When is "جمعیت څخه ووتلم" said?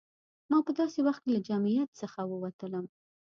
1.47-2.85